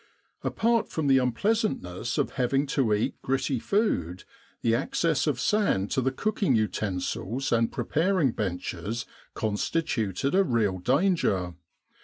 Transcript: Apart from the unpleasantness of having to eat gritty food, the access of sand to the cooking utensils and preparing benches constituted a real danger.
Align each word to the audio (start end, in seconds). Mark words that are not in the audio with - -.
Apart 0.41 0.89
from 0.89 1.05
the 1.05 1.19
unpleasantness 1.19 2.17
of 2.17 2.31
having 2.31 2.65
to 2.65 2.91
eat 2.91 3.21
gritty 3.21 3.59
food, 3.59 4.23
the 4.63 4.73
access 4.73 5.27
of 5.27 5.39
sand 5.39 5.91
to 5.91 6.01
the 6.01 6.11
cooking 6.11 6.55
utensils 6.55 7.51
and 7.51 7.71
preparing 7.71 8.31
benches 8.31 9.05
constituted 9.35 10.33
a 10.33 10.43
real 10.43 10.79
danger. 10.79 11.53